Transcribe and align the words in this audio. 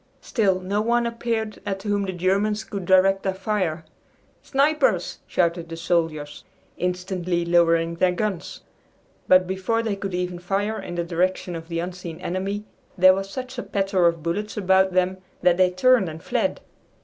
Still 0.21 0.59
no 0.59 0.81
one 0.81 1.05
appeared 1.05 1.61
at 1.63 1.83
whom 1.83 2.05
the 2.07 2.11
Germans 2.11 2.63
could 2.63 2.85
direct 2.85 3.21
their 3.21 3.35
fire. 3.35 3.85
"Snipers!" 4.41 5.19
shouted 5.27 5.69
the 5.69 5.77
soldiers, 5.77 6.43
instantly 6.75 7.45
lowering 7.45 7.93
their 7.93 8.11
guns, 8.11 8.61
but 9.27 9.45
before 9.45 9.83
they 9.83 9.95
could 9.95 10.15
even 10.15 10.39
fire 10.39 10.81
in 10.81 10.95
the 10.95 11.03
direction 11.03 11.55
of 11.55 11.67
the 11.67 11.77
unseen 11.77 12.19
enemy, 12.19 12.63
there 12.97 13.13
was 13.13 13.29
such 13.29 13.59
a 13.59 13.61
patter 13.61 14.07
of 14.07 14.23
bullets 14.23 14.57
about 14.57 14.93
them 14.93 15.17
that 15.43 15.57
they 15.57 15.69
turned 15.69 16.09
and 16.09 16.23
fled. 16.23 16.61